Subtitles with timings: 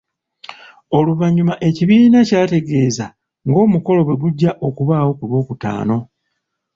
[0.97, 3.05] Oluvannyuma ekibiina kyategeeza
[3.47, 5.97] ng'omukolo bwegujja okubaayo ku Lwokutaano.